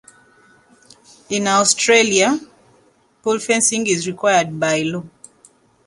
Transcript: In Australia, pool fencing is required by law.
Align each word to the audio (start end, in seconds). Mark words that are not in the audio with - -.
In 1.29 1.45
Australia, 1.47 2.39
pool 3.21 3.37
fencing 3.37 3.85
is 3.85 4.07
required 4.07 4.59
by 4.59 4.81
law. 4.81 5.03